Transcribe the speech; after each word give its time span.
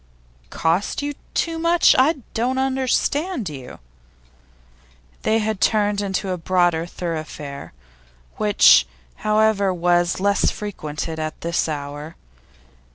'Cost 0.49 1.03
you 1.03 1.13
too 1.35 1.59
much? 1.59 1.95
I 1.95 2.23
don't 2.33 2.57
understand 2.57 3.49
you.' 3.49 3.77
They 5.21 5.37
had 5.37 5.61
turned 5.61 6.01
into 6.01 6.31
a 6.31 6.39
broader 6.39 6.87
thoroughfare, 6.87 7.71
which, 8.37 8.87
however, 9.17 9.71
was 9.71 10.19
little 10.19 10.49
frequented 10.49 11.19
at 11.19 11.39
this 11.41 11.69
hour. 11.69 12.15